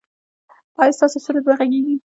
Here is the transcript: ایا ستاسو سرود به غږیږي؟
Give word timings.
ایا 0.81 0.95
ستاسو 0.97 1.17
سرود 1.25 1.43
به 1.47 1.53
غږیږي؟ 1.59 1.95